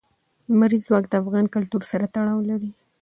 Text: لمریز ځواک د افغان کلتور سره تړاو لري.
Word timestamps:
لمریز 0.49 0.81
ځواک 0.87 1.05
د 1.09 1.13
افغان 1.21 1.45
کلتور 1.55 1.81
سره 1.91 2.05
تړاو 2.15 2.39
لري. 2.49 2.71